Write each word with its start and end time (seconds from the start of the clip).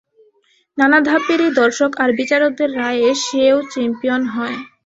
নানা 0.77 0.99
ধাপ 1.07 1.21
পেরিয়ে 1.27 1.57
দর্শক 1.61 1.91
আর 2.01 2.09
বিচারকদের 2.19 2.69
রায়ে 2.79 3.09
সে 3.23 3.43
ও 3.55 3.69
চ্যাম্পিয়ন 3.71 4.21
হয়। 4.33 4.57